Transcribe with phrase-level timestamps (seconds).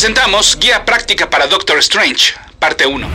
[0.00, 3.08] presentamos Guía Práctica para Doctor Strange, parte 1.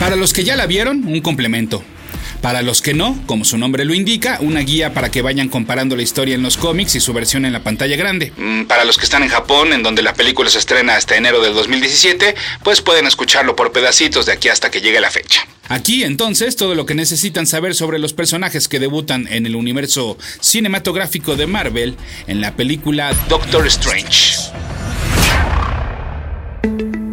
[0.00, 1.84] Para los que ya la vieron, un complemento.
[2.42, 5.94] Para los que no, como su nombre lo indica, una guía para que vayan comparando
[5.94, 8.32] la historia en los cómics y su versión en la pantalla grande.
[8.36, 11.40] Mm, para los que están en Japón, en donde la película se estrena hasta enero
[11.40, 12.34] del 2017,
[12.64, 15.46] pues pueden escucharlo por pedacitos de aquí hasta que llegue la fecha.
[15.68, 20.16] Aquí entonces todo lo que necesitan saber sobre los personajes que debutan en el universo
[20.40, 24.36] cinematográfico de Marvel en la película Doctor Strange.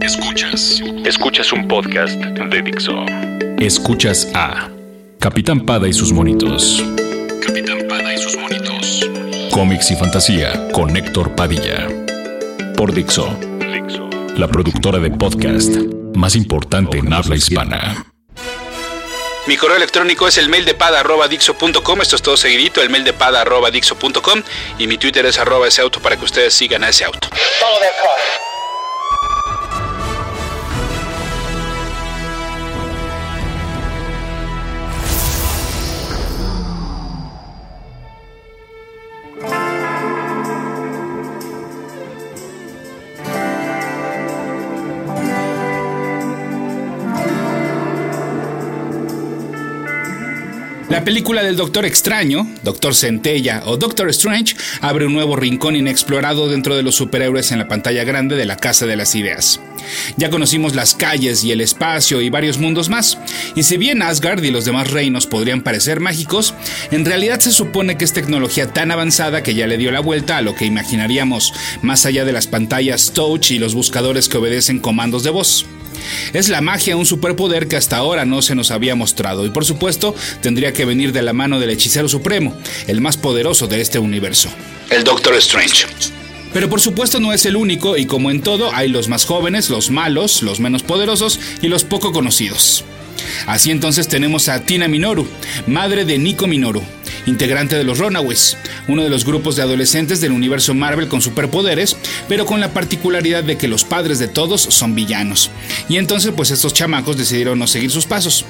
[0.01, 0.81] Escuchas.
[1.05, 3.05] Escuchas un podcast de Dixo.
[3.59, 4.69] Escuchas a
[5.19, 6.83] Capitán Pada y sus monitos.
[7.45, 9.09] Capitán Pada y sus monitos.
[9.51, 11.87] Cómics y fantasía con Héctor Padilla.
[12.75, 13.37] Por Dixo.
[13.59, 14.09] Dixo.
[14.37, 15.75] La productora de podcast
[16.15, 18.12] más importante en habla hispana.
[19.45, 20.73] Mi correo electrónico es el mail de
[22.01, 23.11] esto es todo seguidito, el mail de
[24.77, 27.27] y mi Twitter es arroba ese auto para que ustedes sigan a ese auto.
[51.03, 56.47] La película del Doctor Extraño, Doctor Centella o Doctor Strange abre un nuevo rincón inexplorado
[56.47, 59.59] dentro de los superhéroes en la pantalla grande de la Casa de las Ideas.
[60.15, 63.17] Ya conocimos las calles y el espacio y varios mundos más,
[63.53, 66.53] y si bien Asgard y los demás reinos podrían parecer mágicos,
[66.89, 70.37] en realidad se supone que es tecnología tan avanzada que ya le dio la vuelta
[70.37, 74.79] a lo que imaginaríamos más allá de las pantallas touch y los buscadores que obedecen
[74.79, 75.65] comandos de voz.
[76.33, 79.65] Es la magia un superpoder que hasta ahora no se nos había mostrado y por
[79.65, 83.99] supuesto tendría que venir de la mano del hechicero supremo, el más poderoso de este
[83.99, 84.49] universo,
[84.89, 85.85] el Doctor Strange.
[86.53, 89.69] Pero por supuesto no es el único y como en todo hay los más jóvenes,
[89.69, 92.83] los malos, los menos poderosos y los poco conocidos.
[93.47, 95.27] Así entonces tenemos a Tina Minoru,
[95.65, 96.83] madre de Nico Minoru,
[97.25, 98.57] integrante de los Runaways,
[98.87, 101.97] uno de los grupos de adolescentes del universo Marvel con superpoderes,
[102.27, 105.51] pero con la particularidad de que los padres de todos son villanos.
[105.89, 108.45] Y entonces pues estos chamacos decidieron no seguir sus pasos.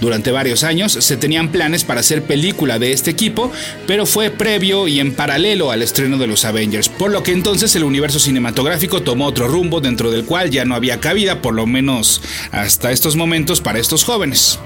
[0.00, 3.50] Durante varios años se tenían planes para hacer película de este equipo,
[3.86, 7.74] pero fue previo y en paralelo al estreno de los Avengers, por lo que entonces
[7.76, 11.66] el universo cinematográfico tomó otro rumbo dentro del cual ya no había cabida, por lo
[11.66, 14.58] menos hasta estos momentos, para estos jóvenes.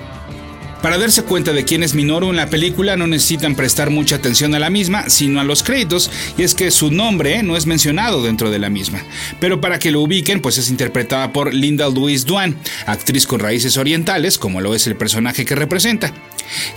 [0.82, 4.54] Para darse cuenta de quién es Minoru en la película no necesitan prestar mucha atención
[4.54, 8.22] a la misma, sino a los créditos, y es que su nombre no es mencionado
[8.22, 9.02] dentro de la misma.
[9.40, 12.56] Pero para que lo ubiquen, pues es interpretada por Linda Louise Duan,
[12.86, 16.12] actriz con raíces orientales, como lo es el personaje que representa.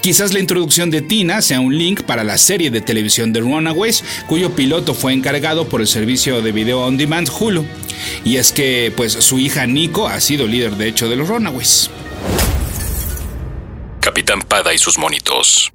[0.01, 4.03] Quizás la introducción de Tina sea un link para la serie de televisión de Runaways,
[4.25, 7.66] cuyo piloto fue encargado por el servicio de video on demand Hulu.
[8.25, 11.91] Y es que, pues, su hija Nico ha sido líder de hecho de los Runaways.
[14.01, 15.72] Capitán Pada y sus monitos.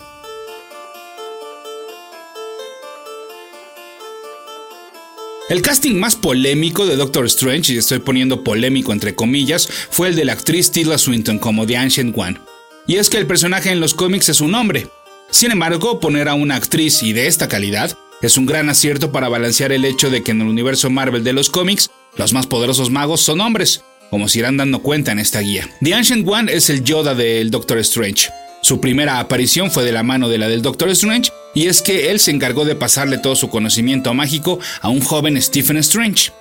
[5.49, 10.17] El casting más polémico de Doctor Strange, y estoy poniendo polémico entre comillas, fue el
[10.17, 12.41] de la actriz Tilda Swinton como The Ancient One.
[12.89, 14.89] Y es que el personaje en los cómics es un hombre.
[15.31, 19.29] Sin embargo, poner a una actriz y de esta calidad es un gran acierto para
[19.29, 22.91] balancear el hecho de que en el universo Marvel de los cómics, los más poderosos
[22.91, 25.69] magos son hombres, como se irán dando cuenta en esta guía.
[25.83, 28.29] The Ancient One es el Yoda del Doctor Strange.
[28.63, 32.11] Su primera aparición fue de la mano de la del Doctor Strange, y es que
[32.11, 36.33] él se encargó de pasarle todo su conocimiento mágico a un joven Stephen Strange.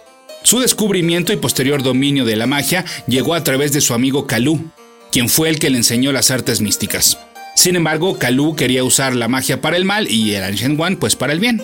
[0.43, 4.71] Su descubrimiento y posterior dominio de la magia llegó a través de su amigo Kalu,
[5.11, 7.17] quien fue el que le enseñó las artes místicas.
[7.55, 11.15] Sin embargo, Kalu quería usar la magia para el mal y el Ancient One pues
[11.15, 11.63] para el bien.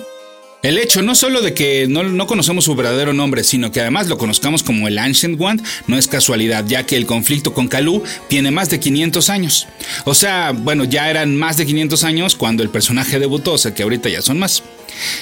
[0.64, 4.20] El hecho no solo de que no, conocemos su verdadero nombre, sino que además lo
[4.20, 8.52] conozcamos como el Ancient One, no es casualidad, ya que el conflicto con Kalu tiene
[8.52, 9.68] más de 500 años.
[10.06, 13.74] O sea, bueno, ya eran más de 500 años cuando el personaje debutó, o sea
[13.74, 14.62] que ahorita ya son más.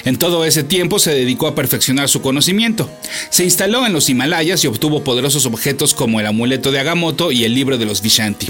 [0.04, 2.90] En todo ese tiempo se dedicó a perfeccionar su conocimiento.
[3.30, 7.44] Se instaló en los Himalayas y obtuvo poderosos objetos como el amuleto de Agamotto y
[7.44, 8.48] el libro de los Vishanti.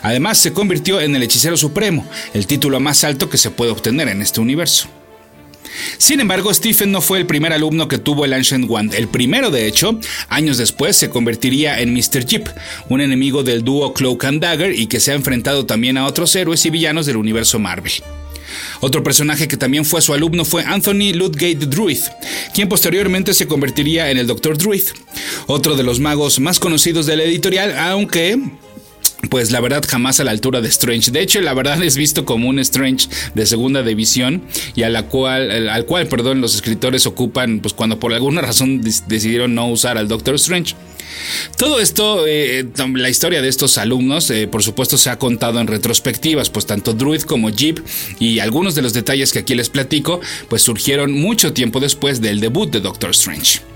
[0.00, 4.08] Además, se convirtió en el hechicero supremo, el título más alto que se puede obtener
[4.08, 4.88] en este universo.
[5.98, 8.96] Sin embargo, Stephen no fue el primer alumno que tuvo el Ancient One.
[8.96, 9.98] El primero, de hecho,
[10.28, 12.24] años después se convertiría en Mr.
[12.26, 12.48] Jeep,
[12.88, 16.34] un enemigo del dúo Cloak and Dagger y que se ha enfrentado también a otros
[16.36, 17.92] héroes y villanos del universo Marvel.
[18.80, 22.00] Otro personaje que también fue su alumno fue Anthony Ludgate Druid,
[22.52, 24.58] quien posteriormente se convertiría en el Dr.
[24.58, 24.82] Druid,
[25.46, 28.38] otro de los magos más conocidos de la editorial, aunque
[29.30, 31.10] pues la verdad jamás a la altura de Strange.
[31.10, 34.42] De hecho, la verdad es visto como un Strange de segunda división
[34.74, 38.82] y a la cual, al cual, perdón, los escritores ocupan, pues cuando por alguna razón
[38.82, 40.74] decidieron no usar al Doctor Strange.
[41.56, 45.66] Todo esto, eh, la historia de estos alumnos, eh, por supuesto, se ha contado en
[45.66, 47.80] retrospectivas, pues tanto Druid como Jeep
[48.18, 52.40] y algunos de los detalles que aquí les platico, pues surgieron mucho tiempo después del
[52.40, 53.71] debut de Doctor Strange.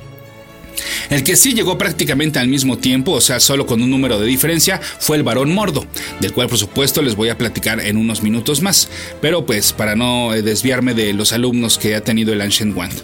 [1.10, 4.26] El que sí llegó prácticamente al mismo tiempo, o sea, solo con un número de
[4.26, 5.86] diferencia, fue el varón Mordo,
[6.20, 8.88] del cual por supuesto les voy a platicar en unos minutos más,
[9.20, 12.94] pero pues para no eh, desviarme de los alumnos que ha tenido el Ancient One.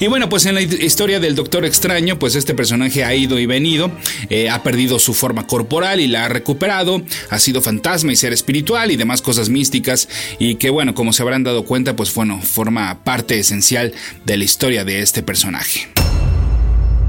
[0.00, 3.46] Y bueno, pues en la historia del Doctor Extraño, pues este personaje ha ido y
[3.46, 3.90] venido,
[4.30, 8.32] eh, ha perdido su forma corporal y la ha recuperado, ha sido fantasma y ser
[8.32, 12.40] espiritual y demás cosas místicas y que bueno, como se habrán dado cuenta, pues bueno,
[12.40, 13.92] forma parte esencial
[14.24, 15.97] de la historia de este personaje.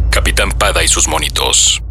[0.09, 1.81] Capitán Pada y sus monitos.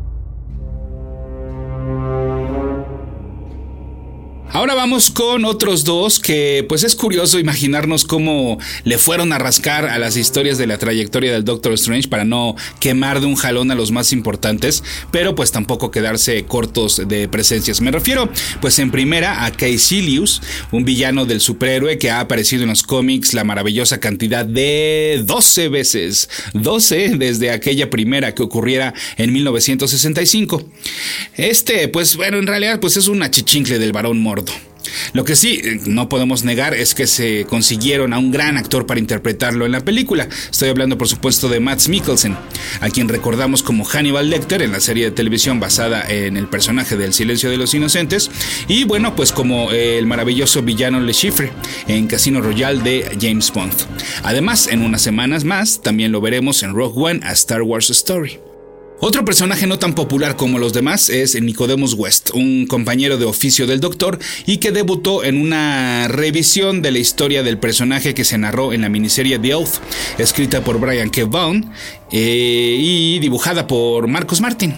[4.58, 9.84] Ahora vamos con otros dos que pues es curioso imaginarnos cómo le fueron a rascar
[9.84, 13.70] a las historias de la trayectoria del Doctor Strange para no quemar de un jalón
[13.70, 14.82] a los más importantes,
[15.12, 17.80] pero pues tampoco quedarse cortos de presencias.
[17.80, 18.28] Me refiero
[18.60, 23.34] pues en primera a Caecilius, un villano del superhéroe que ha aparecido en los cómics
[23.34, 30.64] la maravillosa cantidad de 12 veces, 12 desde aquella primera que ocurriera en 1965.
[31.36, 34.18] Este pues bueno en realidad pues es un achichincle del varón
[35.12, 38.86] Lo que sí eh, no podemos negar es que se consiguieron a un gran actor
[38.86, 40.28] para interpretarlo en la película.
[40.50, 42.36] Estoy hablando por supuesto de Matt Mikkelsen,
[42.80, 46.96] a quien recordamos como Hannibal Lecter en la serie de televisión basada en el personaje
[46.96, 48.30] del Silencio de los Inocentes
[48.66, 51.52] y bueno pues como el maravilloso villano Le Chiffre
[51.86, 53.72] en Casino Royale de James Bond.
[54.22, 58.47] Además en unas semanas más también lo veremos en Rogue One a Star Wars Story.
[59.00, 63.68] Otro personaje no tan popular como los demás es Nicodemus West, un compañero de oficio
[63.68, 68.38] del Doctor y que debutó en una revisión de la historia del personaje que se
[68.38, 69.78] narró en la miniserie The Oath,
[70.18, 71.26] escrita por Brian K.
[71.26, 71.72] Vaughan
[72.10, 74.74] eh, y dibujada por Marcos Martin.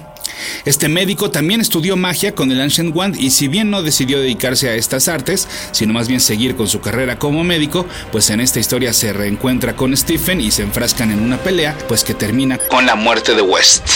[0.64, 4.68] Este médico también estudió magia con el Ancient Wand y si bien no decidió dedicarse
[4.68, 8.60] a estas artes, sino más bien seguir con su carrera como médico, pues en esta
[8.60, 12.86] historia se reencuentra con Stephen y se enfrascan en una pelea, pues que termina con
[12.86, 13.86] la muerte de West.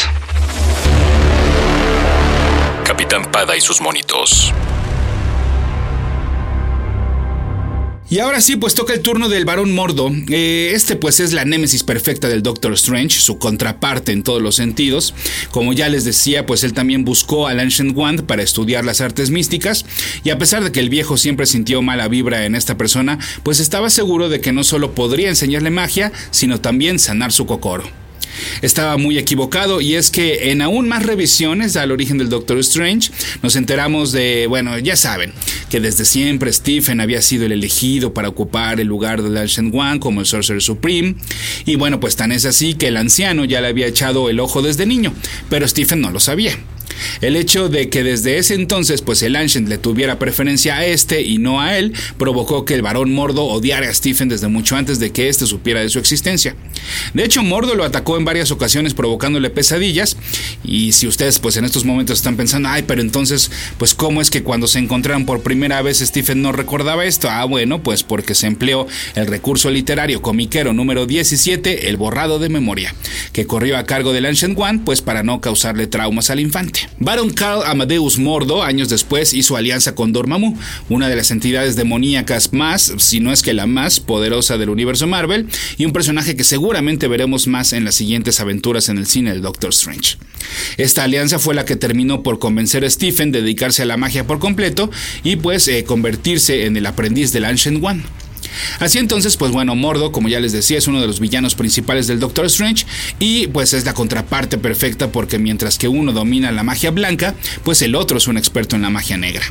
[2.84, 4.52] Capitán Pada y sus monitos.
[8.14, 10.08] Y ahora sí, pues toca el turno del varón Mordo.
[10.28, 14.54] Eh, este pues es la némesis perfecta del Doctor Strange, su contraparte en todos los
[14.54, 15.16] sentidos.
[15.50, 19.30] Como ya les decía, pues él también buscó al Ancient Wand para estudiar las artes
[19.30, 19.84] místicas
[20.22, 23.58] y a pesar de que el viejo siempre sintió mala vibra en esta persona, pues
[23.58, 28.03] estaba seguro de que no solo podría enseñarle magia, sino también sanar su cocoro
[28.62, 33.10] estaba muy equivocado y es que en aún más revisiones al origen del Doctor Strange
[33.42, 35.32] nos enteramos de, bueno, ya saben,
[35.68, 40.00] que desde siempre Stephen había sido el elegido para ocupar el lugar del Ancient One
[40.00, 41.16] como el Sorcerer Supreme
[41.64, 44.62] y bueno, pues tan es así que el anciano ya le había echado el ojo
[44.62, 45.12] desde niño,
[45.48, 46.58] pero Stephen no lo sabía.
[47.20, 51.22] El hecho de que desde ese entonces pues el Ancient le tuviera preferencia a este
[51.22, 54.98] y no a él provocó que el varón Mordo odiara a Stephen desde mucho antes
[54.98, 56.56] de que éste supiera de su existencia.
[57.12, 60.16] De hecho, Mordo lo atacó en varias ocasiones provocándole pesadillas
[60.62, 64.30] y si ustedes pues en estos momentos están pensando, ay, pero entonces pues cómo es
[64.30, 67.28] que cuando se encontraron por primera vez Stephen no recordaba esto?
[67.30, 72.48] Ah, bueno, pues porque se empleó el recurso literario comiquero número 17, el borrado de
[72.48, 72.94] memoria,
[73.32, 76.83] que corrió a cargo del Ancient One pues para no causarle traumas al infante.
[76.98, 80.56] Baron Carl Amadeus Mordo, años después, hizo alianza con Dormammu,
[80.88, 85.06] una de las entidades demoníacas más, si no es que la más poderosa del universo
[85.06, 89.32] Marvel, y un personaje que seguramente veremos más en las siguientes aventuras en el cine
[89.32, 90.16] del Doctor Strange.
[90.76, 94.26] Esta alianza fue la que terminó por convencer a Stephen de dedicarse a la magia
[94.26, 94.90] por completo
[95.22, 98.02] y pues eh, convertirse en el aprendiz del Ancient One.
[98.80, 102.06] Así entonces, pues bueno, Mordo, como ya les decía, es uno de los villanos principales
[102.06, 102.86] del Doctor Strange
[103.18, 107.82] y pues es la contraparte perfecta porque mientras que uno domina la magia blanca, pues
[107.82, 109.44] el otro es un experto en la magia negra.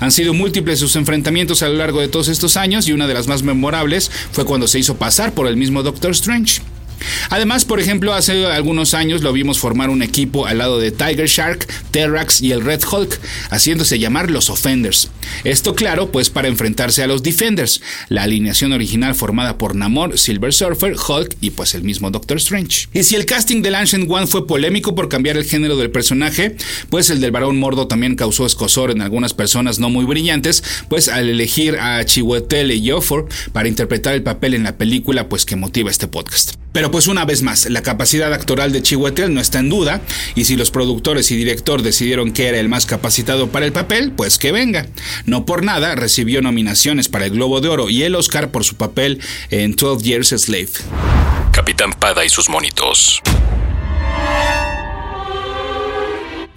[0.00, 3.14] Han sido múltiples sus enfrentamientos a lo largo de todos estos años y una de
[3.14, 6.60] las más memorables fue cuando se hizo pasar por el mismo Doctor Strange.
[7.30, 11.26] Además, por ejemplo, hace algunos años lo vimos formar un equipo al lado de Tiger
[11.26, 15.10] Shark, Terrax y el Red Hulk, haciéndose llamar los Offenders.
[15.44, 20.52] Esto claro, pues para enfrentarse a los Defenders, la alineación original formada por Namor, Silver
[20.52, 22.88] Surfer, Hulk y pues el mismo Doctor Strange.
[22.92, 26.56] Y si el casting del Ancient One fue polémico por cambiar el género del personaje,
[26.90, 31.08] pues el del varón Mordo también causó escosor en algunas personas no muy brillantes, pues
[31.08, 35.90] al elegir a Chiwetel Ejiofor para interpretar el papel en la película, pues que motiva
[35.90, 36.61] este podcast.
[36.72, 40.00] Pero pues una vez más, la capacidad actoral de Chiwetel no está en duda,
[40.34, 44.12] y si los productores y director decidieron que era el más capacitado para el papel,
[44.12, 44.86] pues que venga.
[45.26, 48.76] No por nada, recibió nominaciones para el Globo de Oro y el Oscar por su
[48.76, 50.70] papel en 12 Years a Slave.
[51.52, 53.20] Capitán Pada y sus monitos.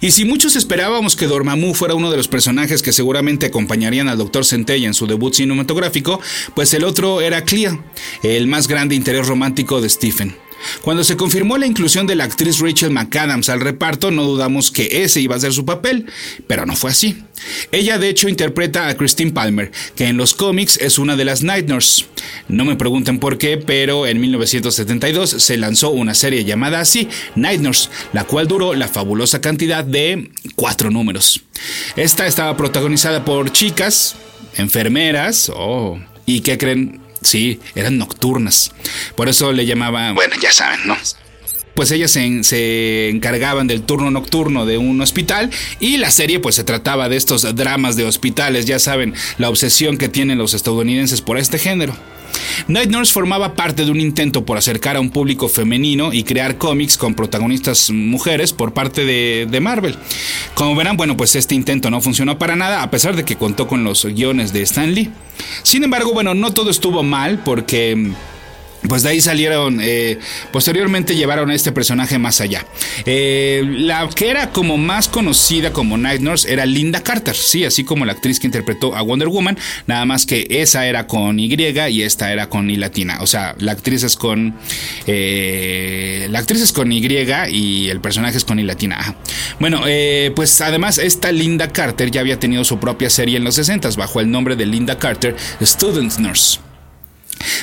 [0.00, 4.18] Y si muchos esperábamos que Dormammu fuera uno de los personajes que seguramente acompañarían al
[4.18, 4.44] Dr.
[4.44, 6.20] Centella en su debut cinematográfico,
[6.54, 7.80] pues el otro era Clea,
[8.22, 10.45] el más grande interés romántico de Stephen.
[10.82, 15.02] Cuando se confirmó la inclusión de la actriz Rachel McAdams al reparto, no dudamos que
[15.04, 16.06] ese iba a ser su papel,
[16.46, 17.22] pero no fue así.
[17.72, 21.42] Ella de hecho interpreta a Christine Palmer, que en los cómics es una de las
[21.42, 22.06] Night Nurse.
[22.48, 27.60] No me pregunten por qué, pero en 1972 se lanzó una serie llamada así, Night
[27.60, 31.42] Nurse, la cual duró la fabulosa cantidad de cuatro números.
[31.96, 34.16] Esta estaba protagonizada por chicas,
[34.56, 37.05] enfermeras, oh, ¿y qué creen?
[37.26, 38.70] Sí, eran nocturnas.
[39.16, 40.96] Por eso le llamaban, bueno, ya saben, ¿no?
[41.74, 46.62] Pues ellas se, encargaban del turno nocturno de un hospital y la serie pues se
[46.62, 51.36] trataba de estos dramas de hospitales, ya saben, la obsesión que tienen los estadounidenses por
[51.36, 51.96] este género.
[52.68, 56.58] Night Nurse formaba parte de un intento por acercar a un público femenino y crear
[56.58, 59.96] cómics con protagonistas mujeres por parte de, de, Marvel.
[60.54, 63.66] Como verán, bueno, pues este intento no funcionó para nada, a pesar de que contó
[63.68, 65.10] con los guiones de Stan Lee.
[65.62, 68.12] Sin embargo, bueno, no todo estuvo mal porque
[68.88, 70.18] pues de ahí salieron, eh,
[70.52, 72.64] posteriormente llevaron a este personaje más allá.
[73.04, 77.84] Eh, la que era como más conocida como Night Nurse era Linda Carter, sí, así
[77.84, 81.56] como la actriz que interpretó a Wonder Woman, nada más que esa era con Y
[81.56, 84.54] y esta era con I latina, o sea, la actriz es con,
[85.06, 87.06] eh, la actriz es con Y
[87.50, 89.16] y el personaje es con I latina.
[89.60, 89.82] Bueno,
[90.34, 94.20] pues además esta Linda Carter ya había tenido su propia serie en los 60 bajo
[94.20, 96.65] el nombre de Linda Carter Student Nurse.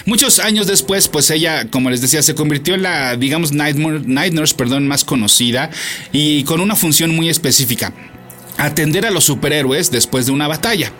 [0.06, 4.56] Muchos años después, pues ella, como les decía, se convirtió en la, digamos, Night, Nurse,
[4.56, 5.70] perdón, más conocida
[6.12, 7.94] y con una función muy específica
[8.58, 10.92] atender a los superhéroes después de una batalla.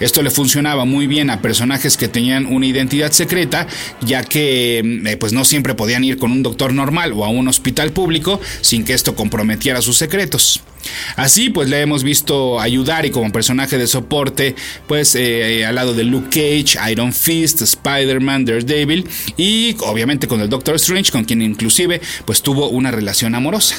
[0.00, 3.66] Esto le funcionaba muy bien a personajes que tenían una identidad secreta,
[4.00, 7.48] ya que eh, pues no siempre podían ir con un doctor normal o a un
[7.48, 10.62] hospital público sin que esto comprometiera sus secretos.
[11.16, 14.54] Así pues le hemos visto ayudar y como personaje de soporte
[14.86, 20.48] pues eh, al lado de Luke Cage, Iron Fist, Spider-Man, Daredevil y obviamente con el
[20.48, 23.76] Doctor Strange con quien inclusive pues tuvo una relación amorosa.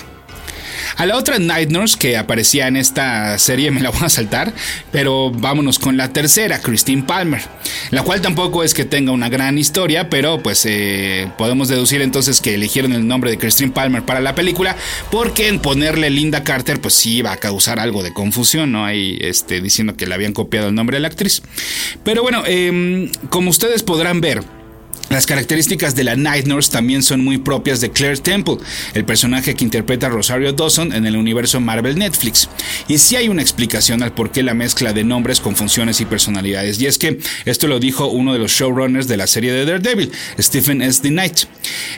[0.98, 4.54] A la otra Night Nurse que aparecía en esta serie me la voy a saltar,
[4.92, 7.42] pero vámonos con la tercera, Christine Palmer,
[7.92, 12.42] la cual tampoco es que tenga una gran historia, pero pues eh, podemos deducir entonces
[12.42, 14.76] que eligieron el nombre de Christine Palmer para la película,
[15.10, 18.86] porque en ponerle Linda Carter pues sí iba a causar algo de confusión, ¿no?
[18.86, 21.42] Ahí este, diciendo que le habían copiado el nombre de la actriz.
[22.04, 24.44] Pero bueno, em, como ustedes podrán ver,
[25.12, 28.58] las características de la Night Nurse también son muy propias de Claire Temple,
[28.94, 32.50] el personaje que interpreta Rosario Dawson en el universo Marvel Netflix.
[32.88, 36.06] Y sí hay una explicación al por qué la mezcla de nombres con funciones y
[36.06, 39.65] personalidades, y es que esto lo dijo uno de los showrunners de la serie de
[39.65, 41.01] Daredevil, Stephen S.
[41.01, 41.39] The Knight.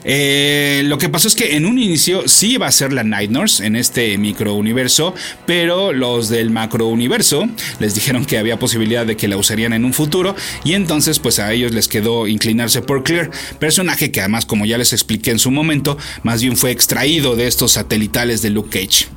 [0.03, 3.29] Eh, lo que pasó es que en un inicio sí iba a ser la Night
[3.29, 5.13] Nurse en este microuniverso,
[5.45, 7.47] pero los del macrouniverso
[7.79, 11.39] les dijeron que había posibilidad de que la usarían en un futuro, y entonces pues
[11.39, 13.29] a ellos les quedó inclinarse por Clear,
[13.59, 17.47] personaje que además, como ya les expliqué en su momento, más bien fue extraído de
[17.47, 19.07] estos satelitales de Luke Cage.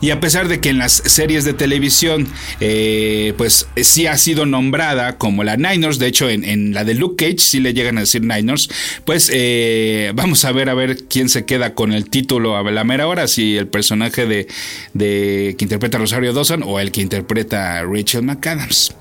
[0.00, 2.28] Y a pesar de que en las series de televisión,
[2.60, 7.24] eh, pues sí ha sido nombrada como la Niners, de hecho en, la de Luke
[7.24, 8.68] Cage sí le llegan a decir Niners,
[9.04, 12.84] pues eh, vamos a ver a ver quién se queda con el título a la
[12.84, 14.46] mera hora, si el personaje de,
[14.92, 18.94] de que interpreta Rosario Dawson o el que interpreta Rachel McAdams.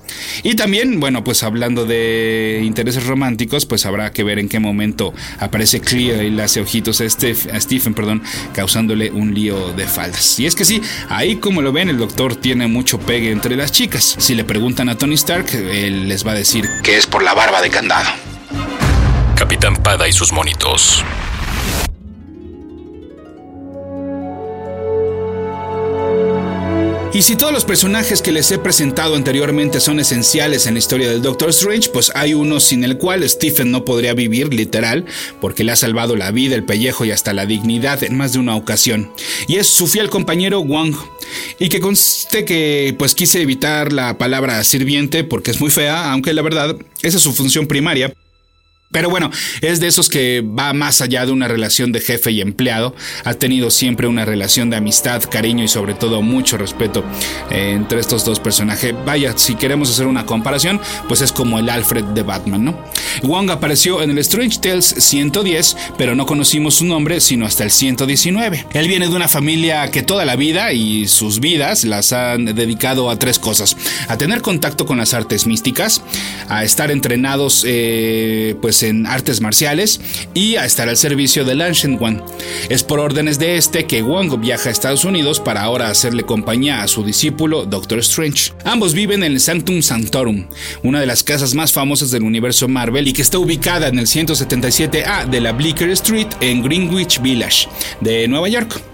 [0.44, 5.14] Y también, bueno, pues hablando de intereses románticos, pues habrá que ver en qué momento
[5.40, 8.22] aparece Clea y le hace ojitos a, Stephen, perdón,
[8.54, 10.40] causándole un lío de faldas.
[10.40, 10.73] Y es que sí,
[11.10, 14.16] ahí como lo ven, el doctor tiene mucho pegue entre las chicas.
[14.18, 17.34] Si le preguntan a Tony Stark, él les va a decir que es por la
[17.34, 18.10] barba de candado.
[19.36, 21.04] Capitán Pada y sus monitos.
[27.14, 31.12] Y si todos los personajes que les he presentado anteriormente son esenciales en la historia
[31.12, 35.06] del Doctor Strange, pues hay uno sin el cual Stephen no podría vivir, literal,
[35.40, 38.40] porque le ha salvado la vida, el pellejo y hasta la dignidad en más de
[38.40, 39.12] una ocasión.
[39.48, 40.96] Y es su fiel compañero Wang.
[41.60, 46.34] Y que conste que pues quise evitar la palabra sirviente porque es muy fea, aunque
[46.34, 48.12] la verdad esa es su función primaria
[48.94, 49.32] Pero bueno,
[49.62, 52.96] es de esos que va más allá de una relación de jefe y empleado.
[53.26, 57.04] Ha tenido siempre una relación de amistad, cariño y sobre todo mucho respeto
[57.50, 58.94] eh, entre estos dos personajes.
[59.06, 62.80] Vaya, si queremos hacer una comparación, pues es como el Alfred de Batman, ¿no?
[63.24, 67.72] Wong apareció en el Strange Tales 110, pero no conocimos su nombre sino hasta el
[67.72, 68.68] 119.
[68.74, 73.10] Él viene de una familia que toda la vida y sus vidas las han dedicado
[73.10, 73.76] a tres cosas.
[74.08, 76.04] A tener contacto con las artes místicas,
[76.48, 80.00] a estar entrenados eh, pues en artes marciales
[80.34, 82.22] y a estar al servicio del Ancient One.
[82.70, 86.82] Es por órdenes de este que Wong viaja a Estados Unidos para ahora hacerle compañía
[86.82, 88.54] a su discípulo Doctor Strange.
[88.66, 90.48] Ambos viven en el Sanctum Sanctorum,
[90.84, 94.08] una de las casas más famosas del universo Marvel y que está ubicada en el
[94.08, 97.68] 177A de la Bleecker Street en Greenwich Village
[98.02, 98.93] de Nueva York.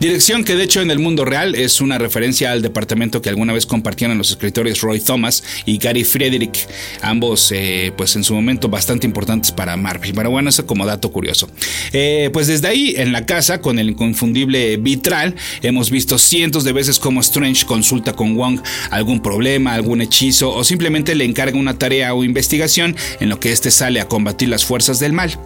[0.00, 3.52] Dirección que de hecho en el mundo real es una referencia al departamento que alguna
[3.52, 6.56] vez compartieron los escritores Roy Thomas y Gary Frederick,
[7.00, 10.12] ambos eh, pues en su momento bastante importantes para Marvel.
[10.14, 11.48] Pero bueno, eso como dato curioso.
[11.92, 16.72] Eh, pues desde ahí en la casa con el inconfundible vitral hemos visto cientos de
[16.72, 21.76] veces cómo Strange consulta con Wong algún problema, algún hechizo o simplemente le encarga una
[21.76, 25.36] tarea o investigación en lo que éste sale a combatir las fuerzas del mal.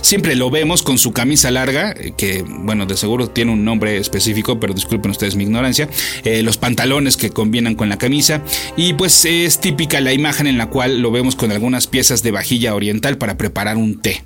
[0.00, 3.91] Siempre lo vemos con su camisa larga, eh, que bueno, de seguro tiene un nombre
[3.98, 5.88] específico, pero disculpen ustedes mi ignorancia,
[6.24, 8.42] eh, los pantalones que combinan con la camisa
[8.76, 12.30] y pues es típica la imagen en la cual lo vemos con algunas piezas de
[12.30, 14.22] vajilla oriental para preparar un té.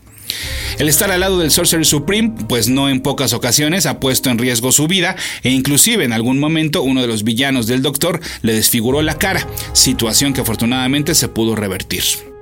[0.78, 4.38] El estar al lado del Sorcerer Supreme, pues no en pocas ocasiones ha puesto en
[4.38, 8.54] riesgo su vida e inclusive en algún momento uno de los villanos del Doctor le
[8.54, 12.36] desfiguró la cara, situación que afortunadamente se pudo revertir.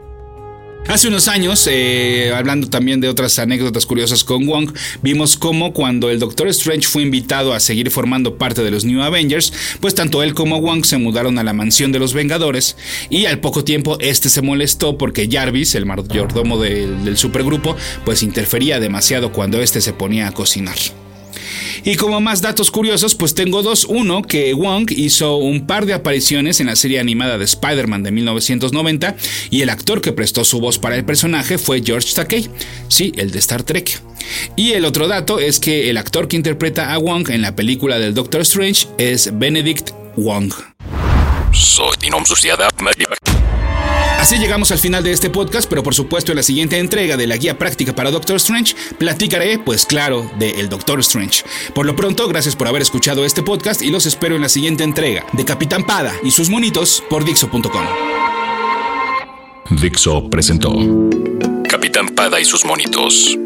[0.87, 4.71] Hace unos años, eh, hablando también de otras anécdotas curiosas con Wong,
[5.03, 9.03] vimos cómo cuando el Doctor Strange fue invitado a seguir formando parte de los New
[9.03, 12.77] Avengers, pues tanto él como Wong se mudaron a la mansión de los Vengadores
[13.09, 18.23] y al poco tiempo este se molestó porque Jarvis, el mayordomo del, del supergrupo, pues
[18.23, 20.77] interfería demasiado cuando este se ponía a cocinar.
[21.85, 23.85] Y como más datos curiosos, pues tengo dos.
[23.85, 28.11] Uno, que Wong hizo un par de apariciones en la serie animada de Spider-Man de
[28.11, 29.17] 1990
[29.51, 32.49] y el actor que prestó su voz para el personaje fue George Takei,
[32.89, 34.01] sí, el de Star Trek.
[34.57, 37.99] Y el otro dato es que el actor que interpreta a Wong en la película
[37.99, 40.53] del Doctor Strange es Benedict Wong.
[44.25, 47.27] Así llegamos al final de este podcast, pero por supuesto en la siguiente entrega de
[47.27, 51.45] la guía práctica para Doctor Strange platicaré, pues claro, de El Doctor Strange.
[51.75, 54.83] Por lo pronto, gracias por haber escuchado este podcast y los espero en la siguiente
[54.83, 57.85] entrega de Capitán Pada y sus monitos por Dixo.com.
[59.69, 60.73] Dixo presentó
[61.69, 63.37] Capitán Pada y sus monitos.